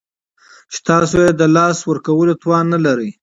[0.71, 3.11] چې تاسو یې د لاسه ورکولو توان نلرئ